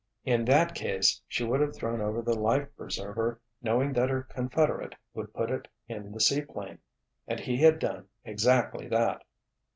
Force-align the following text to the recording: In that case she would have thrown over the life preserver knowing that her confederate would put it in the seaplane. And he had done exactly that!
In 0.25 0.45
that 0.45 0.73
case 0.73 1.21
she 1.27 1.43
would 1.43 1.61
have 1.61 1.75
thrown 1.75 2.01
over 2.01 2.23
the 2.23 2.33
life 2.33 2.67
preserver 2.75 3.39
knowing 3.61 3.93
that 3.93 4.09
her 4.09 4.23
confederate 4.23 4.95
would 5.13 5.31
put 5.31 5.51
it 5.51 5.67
in 5.87 6.11
the 6.11 6.19
seaplane. 6.19 6.79
And 7.27 7.39
he 7.39 7.57
had 7.57 7.77
done 7.77 8.07
exactly 8.25 8.87
that! 8.87 9.23